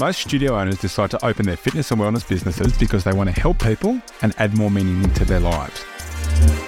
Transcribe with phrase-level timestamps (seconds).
[0.00, 3.38] Most studio owners decide to open their fitness and wellness businesses because they want to
[3.38, 5.84] help people and add more meaning into their lives.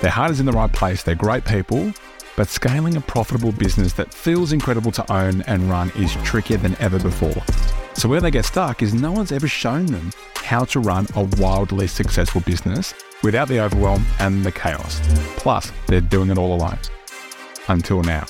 [0.02, 1.94] Their heart is in the right place, they're great people,
[2.36, 6.76] but scaling a profitable business that feels incredible to own and run is trickier than
[6.78, 7.42] ever before.
[7.94, 11.24] So, where they get stuck is no one's ever shown them how to run a
[11.38, 12.92] wildly successful business
[13.22, 15.00] without the overwhelm and the chaos.
[15.38, 16.78] Plus, they're doing it all alone.
[17.68, 18.26] Until now.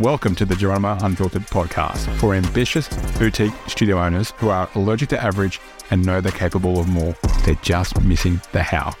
[0.00, 2.86] Welcome to the Geronimo Unfiltered podcast for ambitious
[3.18, 7.16] boutique studio owners who are allergic to average and know they're capable of more.
[7.44, 8.94] They're just missing the how.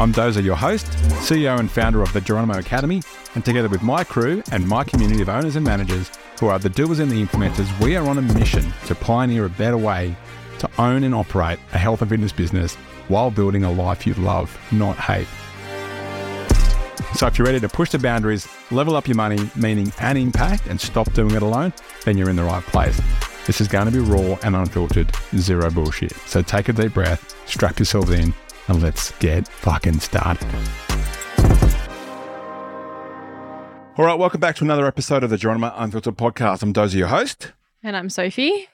[0.00, 0.86] I'm Doza, your host,
[1.20, 3.02] CEO and founder of the Geronimo Academy,
[3.34, 6.70] and together with my crew and my community of owners and managers who are the
[6.70, 10.16] doers and the implementers, we are on a mission to pioneer a better way
[10.60, 12.74] to own and operate a health and fitness business
[13.08, 15.28] while building a life you love, not hate.
[17.14, 20.66] So if you're ready to push the boundaries, level up your money, meaning and impact,
[20.68, 21.72] and stop doing it alone,
[22.04, 22.98] then you're in the right place.
[23.46, 26.12] This is going to be raw and unfiltered, zero bullshit.
[26.26, 28.32] So take a deep breath, strap yourselves in,
[28.68, 30.48] and let's get fucking started.
[33.98, 36.62] All right, welcome back to another episode of the Geronimo Unfiltered podcast.
[36.62, 37.52] I'm Dozy, your host.
[37.82, 38.68] And I'm Sophie.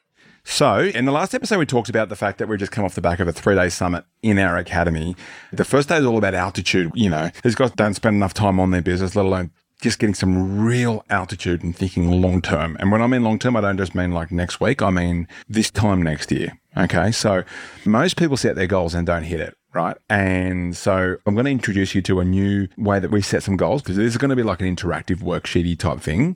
[0.49, 2.95] So, in the last episode, we talked about the fact that we've just come off
[2.95, 5.17] the back of a three day summit in our academy.
[5.53, 6.93] The first day is all about altitude.
[6.95, 9.51] You know, these guys don't spend enough time on their business, let alone
[9.83, 12.77] just getting some real altitude and thinking long term.
[12.79, 15.27] And when I mean long term, I don't just mean like next week, I mean
[15.49, 16.53] this time next year.
[16.77, 17.11] Okay.
[17.11, 17.43] So,
[17.85, 19.99] most people set their goals and don't hit it right?
[20.09, 23.59] And so I'm going to introduce you to a new way that we set some
[23.59, 26.35] goals because this is going to be like an interactive worksheety type thing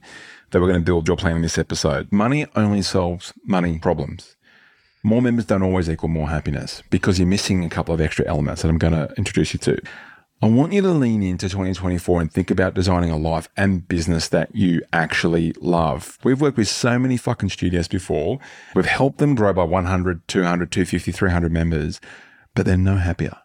[0.50, 2.10] that we're going to build your plan in this episode.
[2.10, 4.36] Money only solves money problems.
[5.02, 8.62] More members don't always equal more happiness because you're missing a couple of extra elements
[8.62, 9.80] that I'm going to introduce you to.
[10.42, 14.28] I want you to lean into 2024 and think about designing a life and business
[14.28, 16.18] that you actually love.
[16.24, 18.38] We've worked with so many fucking studios before.
[18.74, 22.00] We've helped them grow by 100, 200, 250, 300 members,
[22.54, 23.36] but they're no happier.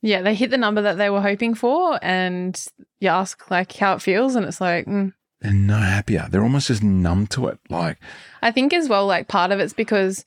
[0.00, 2.58] Yeah, they hit the number that they were hoping for, and
[3.00, 5.12] you ask like how it feels, and it's like, mm,
[5.44, 6.26] they're no happier.
[6.30, 7.58] They're almost just numb to it.
[7.68, 7.98] Like,
[8.40, 10.24] I think as well, like part of it's because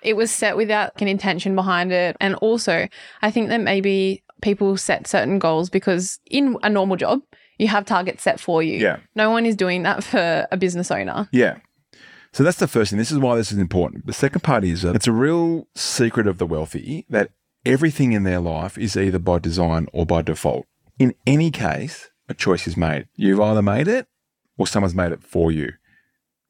[0.00, 2.16] it was set without an intention behind it.
[2.20, 2.86] And also,
[3.20, 7.20] I think that maybe people set certain goals because in a normal job,
[7.58, 8.78] you have targets set for you.
[8.78, 9.00] Yeah.
[9.16, 11.28] No one is doing that for a business owner.
[11.32, 11.58] Yeah.
[12.32, 12.98] So that's the first thing.
[12.98, 14.06] This is why this is important.
[14.06, 17.32] The second part is uh, it's a real secret of the wealthy that
[17.66, 20.66] everything in their life is either by design or by default.
[20.96, 23.08] In any case, a choice is made.
[23.16, 24.06] You've either made it
[24.60, 25.72] or someone's made it for you.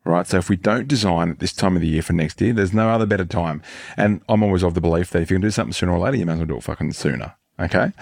[0.04, 0.26] Right.
[0.26, 2.72] So if we don't design at this time of the year for next year, there's
[2.72, 3.62] no other better time.
[3.97, 6.16] And I'm always of the belief that if you can do something sooner or later,
[6.16, 7.37] you might as well do it fucking sooner.
[7.60, 7.93] Okay.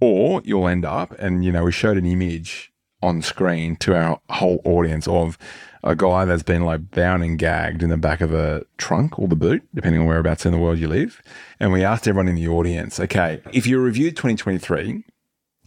[0.00, 4.20] Or you'll end up, and you know, we showed an image on screen to our
[4.30, 5.36] whole audience of
[5.84, 9.28] a guy that's been like bound and gagged in the back of a trunk or
[9.28, 11.22] the boot, depending on whereabouts in the world you live.
[11.60, 15.04] And we asked everyone in the audience, okay, if you reviewed 2023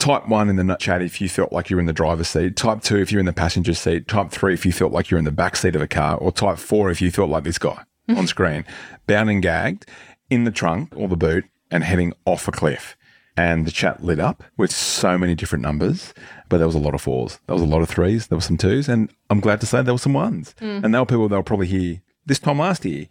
[0.05, 2.55] Type one in the chat if you felt like you're in the driver's seat.
[2.55, 4.07] Type two if you're in the passenger seat.
[4.07, 6.15] Type three if you felt like you're in the back seat of a car.
[6.19, 8.65] Or type four if you felt like this guy on screen,
[9.07, 9.87] bound and gagged
[10.29, 12.95] in the trunk or the boot and heading off a cliff.
[13.35, 16.13] And the chat lit up with so many different numbers,
[16.49, 17.39] but there was a lot of fours.
[17.47, 18.27] There was a lot of threes.
[18.27, 18.87] There were some twos.
[18.87, 20.53] And I'm glad to say there were some ones.
[20.61, 20.83] Mm.
[20.83, 23.07] And there were people that were probably here this time last year.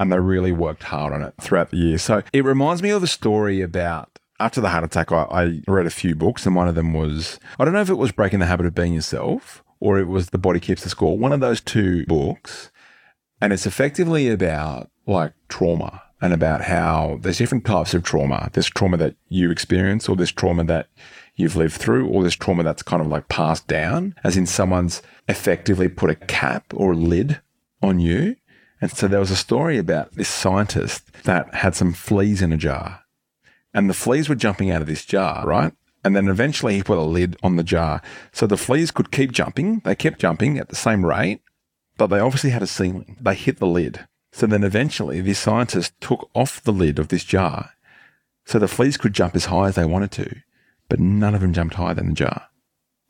[0.00, 1.98] And they really worked hard on it throughout the year.
[1.98, 5.86] So it reminds me of a story about after the heart attack, I, I, read
[5.86, 8.38] a few books, and one of them was I don't know if it was Breaking
[8.38, 11.16] the Habit of Being Yourself or it was The Body Keeps the Score.
[11.16, 12.70] One of those two books,
[13.40, 18.50] and it's effectively about like trauma and about how there's different types of trauma.
[18.52, 20.88] There's trauma that you experience, or there's trauma that
[21.36, 25.00] you've lived through, or there's trauma that's kind of like passed down, as in someone's
[25.28, 27.40] effectively put a cap or a lid
[27.82, 28.36] on you.
[28.80, 32.56] And so there was a story about this scientist that had some fleas in a
[32.56, 33.04] jar
[33.74, 35.72] and the fleas were jumping out of this jar, right?
[36.04, 38.00] And then eventually he put a lid on the jar.
[38.32, 39.80] So the fleas could keep jumping.
[39.84, 41.42] They kept jumping at the same rate,
[41.96, 43.16] but they obviously had a ceiling.
[43.20, 44.06] They hit the lid.
[44.32, 47.72] So then eventually this scientist took off the lid of this jar
[48.48, 50.36] so the fleas could jump as high as they wanted to,
[50.88, 52.46] but none of them jumped higher than the jar.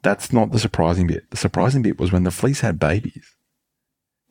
[0.02, 1.30] That's not the surprising bit.
[1.30, 3.36] The surprising bit was when the fleas had babies.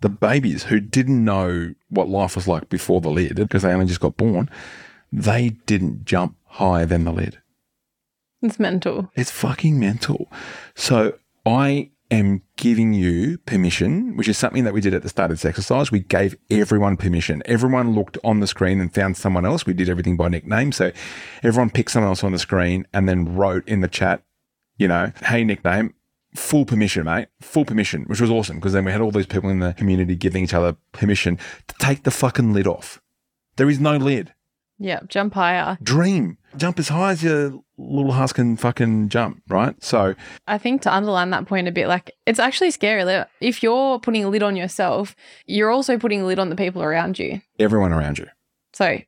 [0.01, 3.85] The babies who didn't know what life was like before the lid because they only
[3.85, 4.49] just got born,
[5.11, 7.39] they didn't jump higher than the lid.
[8.41, 9.11] It's mental.
[9.15, 10.29] It's fucking mental.
[10.75, 15.31] So I am giving you permission, which is something that we did at the start
[15.31, 15.91] of this exercise.
[15.91, 17.41] We gave everyone permission.
[17.45, 19.65] Everyone looked on the screen and found someone else.
[19.65, 20.71] We did everything by nickname.
[20.71, 20.91] So
[21.43, 24.23] everyone picked someone else on the screen and then wrote in the chat,
[24.77, 25.93] you know, hey, nickname,
[26.35, 27.27] full permission, mate.
[27.41, 30.15] Full permission, which was awesome because then we had all these people in the community
[30.15, 31.37] giving each other permission
[31.67, 33.01] to take the fucking lid off.
[33.57, 34.33] There is no lid.
[34.79, 35.77] Yeah, jump higher.
[35.81, 36.37] Dream.
[36.55, 39.75] Jump as high as your little husk can fucking jump, right?
[39.83, 40.15] So,
[40.47, 43.03] I think to underline that point a bit, like it's actually scary.
[43.03, 45.15] Like, if you're putting a lid on yourself,
[45.45, 47.41] you're also putting a lid on the people around you.
[47.59, 48.27] everyone around you,
[48.73, 48.99] So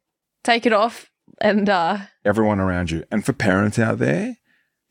[0.43, 1.09] take it off
[1.41, 3.03] and uh everyone around you.
[3.11, 4.37] And for parents out there,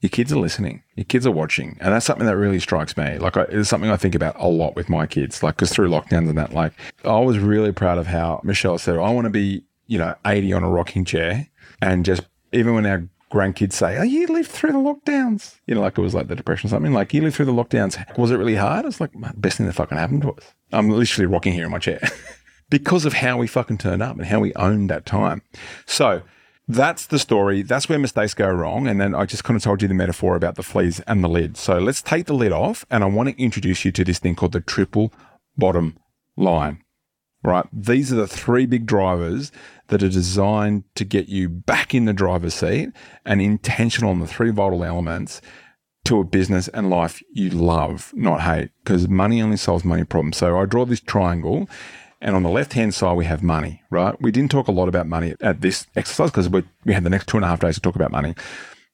[0.00, 1.76] your kids are listening, your kids are watching.
[1.80, 3.18] And that's something that really strikes me.
[3.18, 5.88] Like, I, it's something I think about a lot with my kids, like, because through
[5.90, 6.72] lockdowns and that, like,
[7.04, 10.52] I was really proud of how Michelle said, I want to be, you know, 80
[10.52, 11.48] on a rocking chair.
[11.82, 15.80] And just even when our grandkids say, Oh, you lived through the lockdowns, you know,
[15.80, 17.98] like it was like the depression or something, like, you lived through the lockdowns.
[18.16, 18.86] Was it really hard?
[18.86, 20.54] It's like, the best thing that fucking happened to us.
[20.72, 22.00] I'm literally rocking here in my chair.
[22.70, 25.42] because of how we fucking turned up and how we owned that time.
[25.86, 26.22] So
[26.66, 27.62] that's the story.
[27.62, 28.86] That's where mistakes go wrong.
[28.86, 31.28] And then I just kind of told you the metaphor about the fleas and the
[31.28, 31.56] lid.
[31.56, 34.34] So let's take the lid off and I want to introduce you to this thing
[34.34, 35.12] called the triple
[35.56, 35.96] bottom
[36.36, 36.82] line.
[37.44, 37.66] Right.
[37.72, 39.52] These are the three big drivers
[39.88, 42.90] that are designed to get you back in the driver's seat
[43.24, 45.40] and intentional on the three vital elements
[46.04, 50.38] to a business and life you love, not hate, because money only solves money problems.
[50.38, 51.68] So I draw this triangle,
[52.20, 54.20] and on the left hand side, we have money, right?
[54.20, 57.10] We didn't talk a lot about money at this exercise because we, we had the
[57.10, 58.34] next two and a half days to talk about money.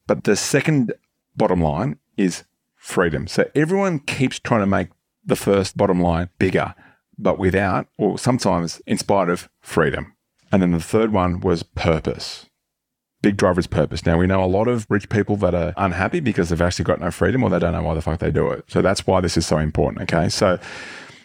[0.07, 0.93] But the second
[1.37, 2.45] bottom line is
[2.77, 3.27] freedom.
[3.27, 4.89] So everyone keeps trying to make
[5.25, 6.75] the first bottom line bigger,
[7.19, 10.15] but without, or sometimes in spite of freedom.
[10.53, 12.47] And then the third one was purpose
[13.25, 14.05] big driver's purpose.
[14.05, 17.01] Now we know a lot of rich people that are unhappy because they've actually got
[17.01, 18.65] no freedom or they don't know why the fuck they do it.
[18.69, 20.03] So that's why this is so important.
[20.03, 20.29] Okay.
[20.29, 20.59] So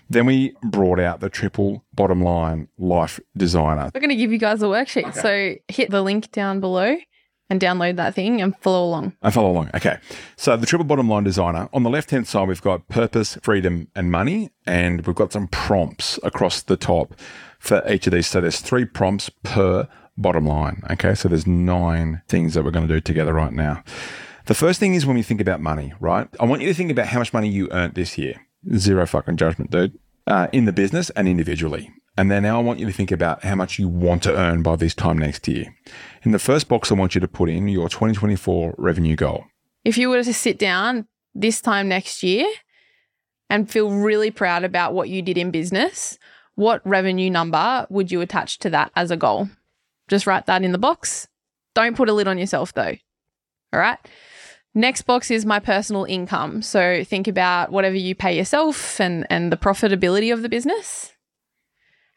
[0.09, 3.91] then we brought out the triple bottom line life designer.
[3.94, 5.13] we're gonna give you guys a worksheet.
[5.13, 6.95] So hit the link down below
[7.50, 9.13] and download that thing and follow along.
[9.22, 9.72] I follow along.
[9.74, 9.98] Okay.
[10.36, 13.88] So the triple bottom line designer on the left hand side, we've got purpose, freedom,
[13.96, 14.51] and money.
[14.66, 17.16] And we've got some prompts across the top
[17.60, 18.28] for each of these.
[18.28, 19.88] So there's three prompts per
[20.18, 20.84] bottom line.
[20.92, 21.16] Okay.
[21.16, 23.84] So there's nine things that we're going to do together right now.
[24.46, 26.28] The first thing is when we think about money, right?
[26.40, 28.36] I want you to think about how much money you earned this year.
[28.75, 29.98] Zero fucking judgment, dude.
[30.28, 31.92] Uh, in the business and individually.
[32.19, 34.62] And then now I want you to think about how much you want to earn
[34.62, 35.74] by this time next year.
[36.24, 39.45] In the first box, I want you to put in your 2024 revenue goal.
[39.86, 42.45] If you were to sit down this time next year
[43.50, 46.19] and feel really proud about what you did in business,
[46.56, 49.48] what revenue number would you attach to that as a goal?
[50.10, 51.25] Just write that in the box.
[51.74, 52.98] Don't put a lid on yourself though.
[53.72, 53.98] All right.
[54.75, 56.63] Next box is my personal income.
[56.63, 61.13] So think about whatever you pay yourself and, and the profitability of the business.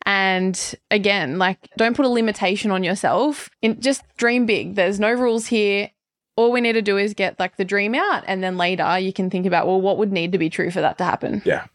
[0.06, 3.50] And again, like don't put a limitation on yourself.
[3.60, 4.74] In, just dream big.
[4.74, 5.90] There's no rules here.
[6.36, 9.12] All we need to do is get like the dream out and then later you
[9.12, 11.42] can think about well what would need to be true for that to happen.
[11.44, 11.66] Yeah.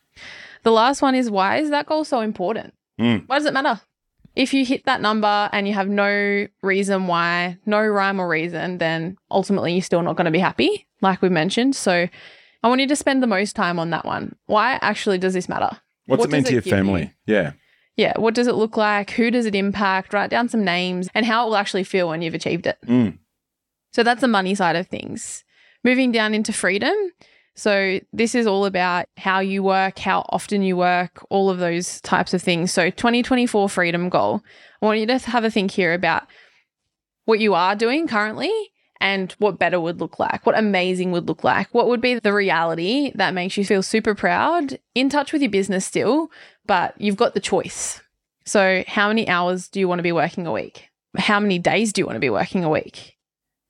[0.64, 2.74] The last one is why is that goal so important?
[3.00, 3.28] Mm.
[3.28, 3.80] Why does it matter?
[4.36, 8.78] If you hit that number and you have no reason why, no rhyme or reason,
[8.78, 11.76] then ultimately you're still not going to be happy, like we mentioned.
[11.76, 12.08] So
[12.64, 14.36] I want you to spend the most time on that one.
[14.46, 15.80] Why actually does this matter?
[16.08, 16.78] What's What it mean to it your give you?
[16.78, 17.14] family?
[17.26, 17.54] Yeah.
[17.98, 19.12] Yeah, what does it look like?
[19.12, 20.14] Who does it impact?
[20.14, 22.78] Write down some names and how it will actually feel when you've achieved it.
[22.86, 23.18] Mm.
[23.92, 25.44] So that's the money side of things.
[25.84, 26.96] Moving down into freedom.
[27.56, 32.00] So this is all about how you work, how often you work, all of those
[32.02, 32.72] types of things.
[32.72, 34.44] So 2024 freedom goal.
[34.80, 36.28] I want you to have a think here about
[37.26, 38.52] what you are doing currently
[39.00, 42.34] and what better would look like, what amazing would look like, what would be the
[42.34, 46.32] reality that makes you feel super proud, in touch with your business still,
[46.66, 48.02] but you've got the choice.
[48.46, 50.90] So, how many hours do you want to be working a week?
[51.18, 53.18] How many days do you want to be working a week?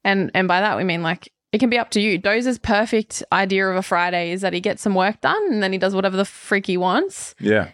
[0.04, 2.20] And and by that we mean like it can be up to you.
[2.20, 5.72] Doza's perfect idea of a Friday is that he gets some work done and then
[5.72, 7.36] he does whatever the freak he wants.
[7.40, 7.72] Yeah.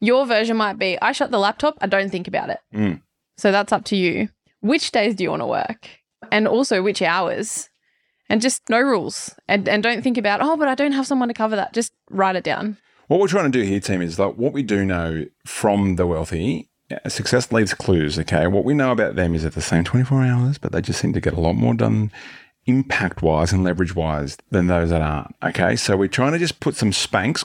[0.00, 2.60] Your version might be I shut the laptop, I don't think about it.
[2.72, 3.00] Mm.
[3.36, 4.28] So that's up to you.
[4.60, 5.88] Which days do you want to work?
[6.30, 7.68] And also which hours?
[8.28, 9.34] And just no rules.
[9.48, 11.72] And and don't think about, oh, but I don't have someone to cover that.
[11.72, 12.78] Just write it down.
[13.08, 16.06] What we're trying to do here, team, is like what we do know from the
[16.06, 16.68] wealthy.
[17.08, 18.18] Success leaves clues.
[18.18, 21.00] Okay, what we know about them is they're the same 24 hours, but they just
[21.00, 22.10] seem to get a lot more done
[22.66, 25.34] impact wise and leverage wise than those that aren't.
[25.42, 27.44] Okay, so we're trying to just put some spanks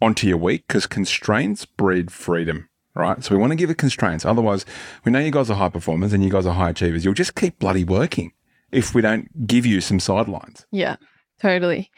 [0.00, 2.67] onto your week because constraints breed freedom.
[2.98, 4.24] Right, so we want to give it constraints.
[4.24, 4.66] Otherwise,
[5.04, 7.04] we know you guys are high performers and you guys are high achievers.
[7.04, 8.32] You'll just keep bloody working
[8.72, 10.66] if we don't give you some sidelines.
[10.72, 10.96] Yeah,
[11.40, 11.92] totally.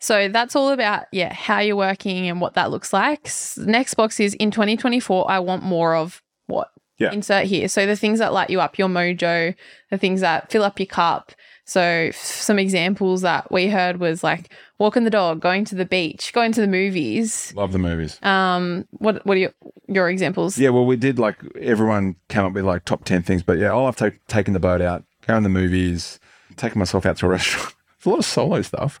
[0.00, 3.30] So that's all about, yeah, how you're working and what that looks like.
[3.56, 6.70] Next box is in 2024, I want more of what?
[6.98, 7.12] Yeah.
[7.12, 7.68] Insert here.
[7.68, 9.54] So the things that light you up, your mojo,
[9.90, 11.32] the things that fill up your cup,
[11.64, 16.32] So some examples that we heard was like walking the dog, going to the beach,
[16.32, 17.52] going to the movies.
[17.54, 18.18] Love the movies.
[18.22, 19.54] Um, what what are your
[19.88, 20.58] your examples?
[20.58, 23.74] Yeah, well, we did like everyone came up with like top 10 things, but yeah,
[23.74, 26.18] I've ta- taken the boat out, going to the movies,
[26.56, 27.74] taking myself out to a restaurant.
[27.96, 29.00] It's a lot of solo stuff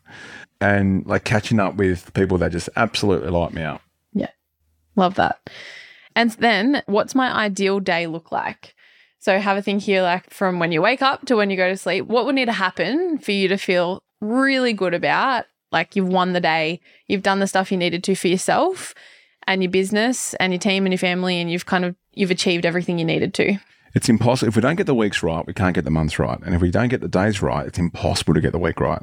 [0.60, 3.82] and like catching up with people that just absolutely light me up.
[4.12, 4.30] Yeah,
[4.94, 5.50] love that.
[6.14, 8.74] And then, what's my ideal day look like?
[9.22, 11.68] So, have a think here like from when you wake up to when you go
[11.68, 15.44] to sleep, what would need to happen for you to feel really good about?
[15.70, 18.94] Like you've won the day, you've done the stuff you needed to for yourself
[19.46, 22.66] and your business and your team and your family, and you've kind of you've achieved
[22.66, 23.58] everything you needed to.
[23.94, 24.48] It's impossible.
[24.48, 26.40] If we don't get the weeks right, we can't get the months right.
[26.44, 29.02] And if we don't get the days right, it's impossible to get the week right.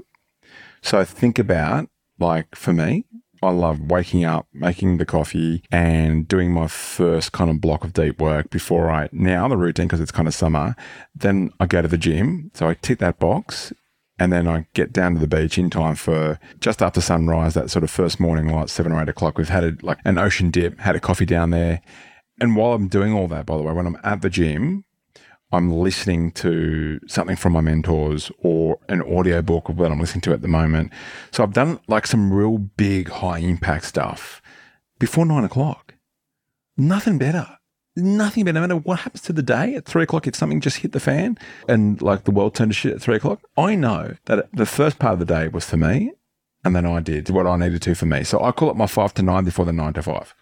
[0.81, 3.05] So think about, like, for me,
[3.41, 7.93] I love waking up, making the coffee, and doing my first kind of block of
[7.93, 10.75] deep work before I, now the routine, because it's kind of summer,
[11.15, 12.51] then I go to the gym.
[12.53, 13.73] So I tick that box.
[14.21, 17.69] And then I get down to the beach in time for just after sunrise, that
[17.71, 19.37] sort of first morning light, seven or eight o'clock.
[19.37, 21.81] We've had a, like an ocean dip, had a coffee down there.
[22.41, 24.83] And while I'm doing all that, by the way, when I'm at the gym,
[25.51, 30.21] I'm listening to something from my mentors or an audio book of what I'm listening
[30.21, 30.91] to at the moment.
[31.31, 34.43] So I've done like some real big high impact stuff
[34.99, 35.95] before nine o'clock.
[36.77, 37.47] Nothing better.
[37.95, 38.53] Nothing better.
[38.53, 40.99] No matter what happens to the day at three o'clock, if something just hit the
[40.99, 41.35] fan
[41.67, 44.99] and like the world turned to shit at three o'clock, I know that the first
[44.99, 46.13] part of the day was for me.
[46.63, 48.23] And then I did what I needed to for me.
[48.23, 50.35] So I call it my five to nine before the nine to five.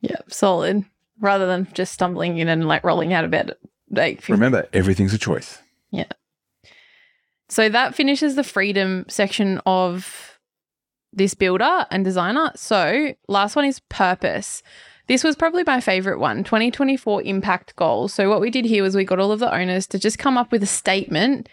[0.00, 0.86] Yeah, solid.
[1.20, 3.54] Rather than just stumbling in and like rolling out of bed
[3.94, 4.32] fifty.
[4.32, 5.58] Remember, everything's a choice.
[5.90, 6.04] Yeah.
[7.48, 10.38] So that finishes the freedom section of
[11.12, 12.50] this builder and designer.
[12.56, 14.62] So last one is purpose.
[15.06, 18.14] This was probably my favorite one 2024 impact goals.
[18.14, 20.38] So, what we did here was we got all of the owners to just come
[20.38, 21.48] up with a statement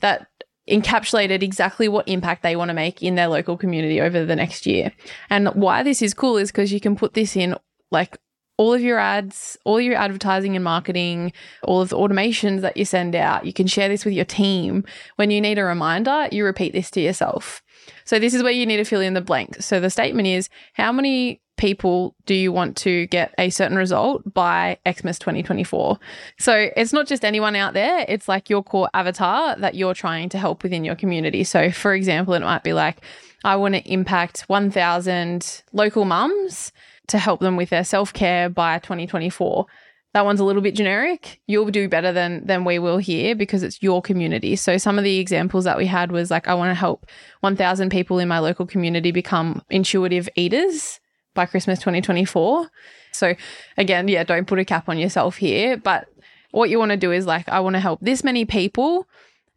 [0.00, 0.26] that
[0.68, 4.66] encapsulated exactly what impact they want to make in their local community over the next
[4.66, 4.92] year.
[5.30, 7.56] And why this is cool is because you can put this in
[7.90, 8.18] like
[8.58, 12.84] all of your ads, all your advertising and marketing, all of the automations that you
[12.84, 13.46] send out.
[13.46, 14.84] You can share this with your team.
[15.16, 17.62] When you need a reminder, you repeat this to yourself.
[18.04, 19.62] So this is where you need to fill in the blank.
[19.62, 24.22] So the statement is how many people do you want to get a certain result
[24.34, 25.98] by Xmas 2024?
[26.38, 30.28] So it's not just anyone out there, it's like your core avatar that you're trying
[30.30, 31.44] to help within your community.
[31.44, 32.98] So for example, it might be like
[33.44, 36.72] I want to impact 1000 local mums
[37.08, 39.66] to help them with their self-care by 2024
[40.14, 41.40] that one's a little bit generic.
[41.46, 44.56] You'll do better than than we will here because it's your community.
[44.56, 47.06] So some of the examples that we had was like i want to help
[47.40, 51.00] 1000 people in my local community become intuitive eaters
[51.34, 52.68] by christmas 2024
[53.12, 53.34] so
[53.76, 56.08] again yeah don't put a cap on yourself here but
[56.50, 59.06] what you want to do is like i want to help this many people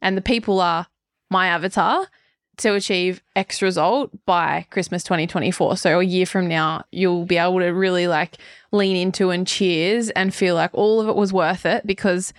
[0.01, 0.85] and the people are
[1.29, 2.05] my avatar
[2.57, 5.77] to achieve X result by Christmas 2024.
[5.77, 8.37] So a year from now, you'll be able to really like
[8.71, 12.33] lean into and cheers and feel like all of it was worth it because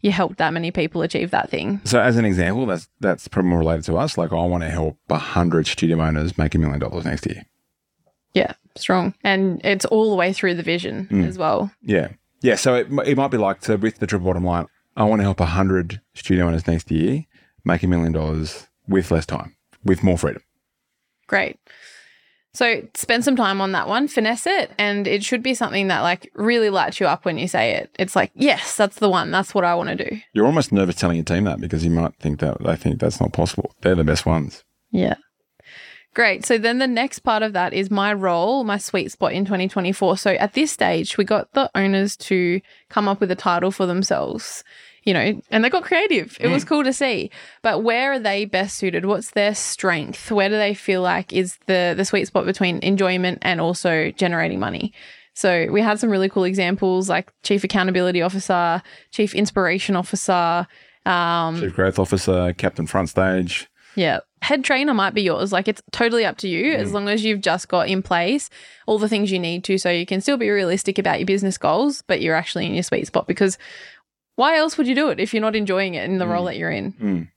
[0.00, 1.80] you helped that many people achieve that thing.
[1.84, 4.16] So, as an example, that's that's probably more related to us.
[4.18, 7.44] Like, I want to help hundred studio owners make a million dollars next year.
[8.34, 9.14] Yeah, strong.
[9.24, 11.26] And it's all the way through the vision Mm.
[11.26, 11.70] as well.
[11.82, 12.08] Yeah,
[12.42, 12.56] yeah.
[12.56, 14.66] So it, it might be like to with the triple bottom line.
[14.96, 17.24] I want to help hundred studio owners next year
[17.64, 19.55] make a million dollars with less time,
[19.86, 20.42] with more freedom.
[21.26, 21.58] Great.
[22.56, 26.00] So spend some time on that one, finesse it, and it should be something that
[26.00, 27.94] like really lights you up when you say it.
[27.98, 29.30] It's like, yes, that's the one.
[29.30, 30.20] That's what I want to do.
[30.32, 33.20] You're almost nervous telling your team that because you might think that they think that's
[33.20, 33.74] not possible.
[33.82, 34.64] They're the best ones.
[34.90, 35.16] Yeah.
[36.14, 36.46] Great.
[36.46, 40.16] So then the next part of that is my role, my sweet spot in 2024.
[40.16, 43.84] So at this stage, we got the owners to come up with a title for
[43.84, 44.64] themselves,
[45.06, 46.36] you know, and they got creative.
[46.40, 47.30] It was cool to see.
[47.62, 49.06] But where are they best suited?
[49.06, 50.30] What's their strength?
[50.30, 54.60] Where do they feel like is the the sweet spot between enjoyment and also generating
[54.60, 54.92] money?
[55.32, 58.82] So we had some really cool examples like chief accountability officer,
[59.12, 60.66] chief inspiration officer,
[61.04, 63.68] um, Chief growth officer, captain front stage.
[63.94, 64.20] yeah.
[64.42, 65.50] Head trainer might be yours.
[65.50, 68.48] Like it's totally up to you as long as you've just got in place
[68.86, 71.58] all the things you need to so you can still be realistic about your business
[71.58, 73.56] goals, but you're actually in your sweet spot because
[74.36, 76.56] why else would you do it if you're not enjoying it in the role that
[76.56, 76.92] you're in?
[76.92, 77.28] Mm.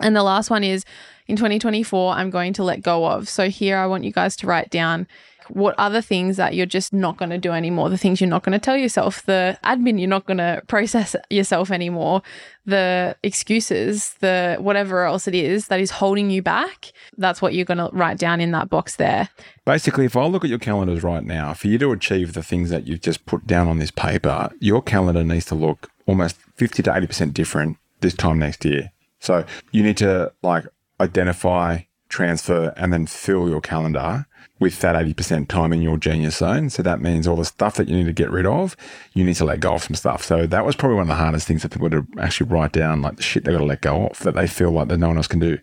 [0.00, 0.84] And the last one is
[1.26, 3.28] in 2024, I'm going to let go of.
[3.28, 5.06] So here I want you guys to write down
[5.48, 8.42] what other things that you're just not going to do anymore, the things you're not
[8.42, 12.22] going to tell yourself, the admin you're not going to process yourself anymore,
[12.64, 16.92] the excuses, the whatever else it is that is holding you back.
[17.18, 19.28] That's what you're going to write down in that box there.
[19.64, 22.70] Basically, if I look at your calendars right now, for you to achieve the things
[22.70, 26.82] that you've just put down on this paper, your calendar needs to look almost 50
[26.82, 28.92] to 80% different this time next year.
[29.20, 30.66] So you need to like
[31.00, 34.26] identify, transfer, and then fill your calendar
[34.60, 36.70] with that 80% time in your genius zone.
[36.70, 38.76] So that means all the stuff that you need to get rid of,
[39.14, 40.22] you need to let go of some stuff.
[40.22, 43.02] So that was probably one of the hardest things for people to actually write down,
[43.02, 45.08] like the shit they got to let go of that they feel like that no
[45.08, 45.58] one else can do.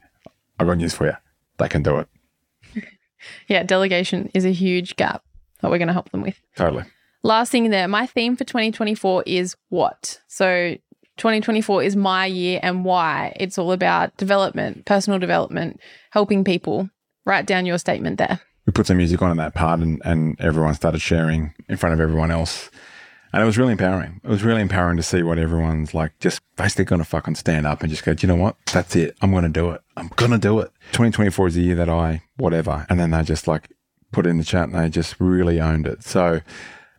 [0.59, 1.13] I've got news for you.
[1.57, 2.07] They can do it.
[3.47, 5.23] Yeah, delegation is a huge gap
[5.59, 6.41] that we're going to help them with.
[6.55, 6.85] Totally.
[7.23, 10.19] Last thing there, my theme for 2024 is what?
[10.27, 10.75] So
[11.17, 13.35] 2024 is my year and why.
[13.39, 16.89] It's all about development, personal development, helping people.
[17.23, 18.39] Write down your statement there.
[18.65, 21.93] We put some music on in that part and, and everyone started sharing in front
[21.93, 22.71] of everyone else.
[23.31, 24.19] And it was really empowering.
[24.23, 27.67] It was really empowering to see what everyone's like, just basically going to fucking stand
[27.67, 28.57] up and just go, "Do you know what?
[28.73, 29.15] That's it.
[29.21, 29.81] I'm going to do it.
[29.95, 30.71] I'm going to do it.
[30.93, 32.85] 2024 is the year that I, whatever.
[32.89, 33.69] And then they just like
[34.11, 36.03] put it in the chat and they just really owned it.
[36.03, 36.41] So,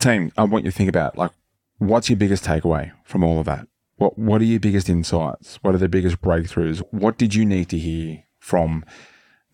[0.03, 1.31] team, I want you to think about like,
[1.79, 3.67] what's your biggest takeaway from all of that?
[3.97, 5.59] What, what are your biggest insights?
[5.63, 6.83] What are the biggest breakthroughs?
[6.91, 8.85] What did you need to hear from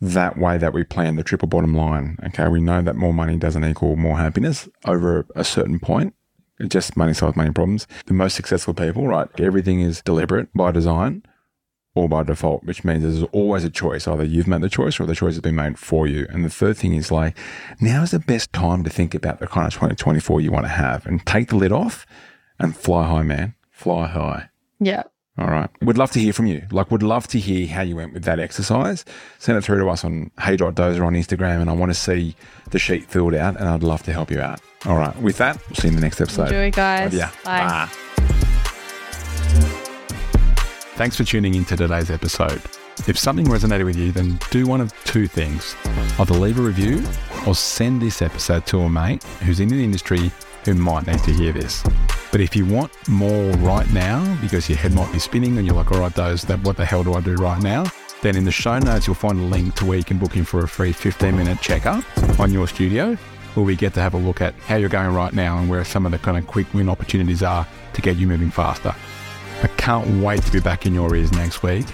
[0.01, 2.17] that way that we plan the triple bottom line?
[2.27, 2.49] Okay.
[2.49, 6.15] We know that more money doesn't equal more happiness over a certain point
[6.67, 7.87] just money solves money problems.
[8.07, 9.29] The most successful people, right?
[9.39, 11.23] Everything is deliberate by design
[11.99, 14.07] or by default, which means there's always a choice.
[14.07, 16.27] Either you've made the choice or the choice has been made for you.
[16.31, 17.37] And the third thing is like,
[17.81, 20.69] now is the best time to think about the kind of 2024 you want to
[20.69, 22.07] have and take the lid off
[22.59, 23.55] and fly high, man.
[23.71, 24.49] Fly high.
[24.79, 25.03] Yeah.
[25.39, 25.71] All right.
[25.81, 26.67] We'd love to hear from you.
[26.73, 29.05] Like, we'd love to hear how you went with that exercise.
[29.39, 32.35] Send it through to us on hey.doza on Instagram, and I want to see
[32.71, 34.61] the sheet filled out, and I'd love to help you out.
[34.87, 35.17] All right.
[35.23, 36.47] With that, we'll see you in the next episode.
[36.47, 37.15] Enjoy, guys.
[37.15, 37.31] Yeah.
[37.45, 37.89] Bye.
[38.19, 38.58] Bye.
[40.99, 42.61] Thanks for tuning in to today's episode.
[43.07, 45.77] If something resonated with you, then do one of two things
[46.19, 47.07] either leave a review
[47.47, 50.33] or send this episode to a mate who's in the industry
[50.65, 51.85] who might need to hear this.
[52.33, 55.77] But if you want more right now, because your head might be spinning and you're
[55.77, 57.85] like, all right, those, that, what the hell do I do right now?
[58.23, 60.45] Then in the show notes, you'll find a link to where you can book in
[60.45, 62.03] for a free 15 minute checkup
[62.41, 63.15] on your studio,
[63.55, 65.85] where we get to have a look at how you're going right now and where
[65.85, 68.93] some of the kind of quick win opportunities are to get you moving faster.
[69.63, 71.87] I can't wait to be back in your ears next week.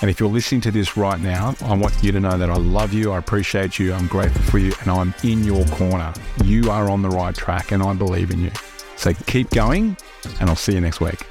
[0.00, 2.56] And if you're listening to this right now, I want you to know that I
[2.56, 6.14] love you, I appreciate you, I'm grateful for you, and I'm in your corner.
[6.42, 8.52] You are on the right track, and I believe in you.
[8.96, 9.98] So keep going,
[10.40, 11.26] and I'll see you next week.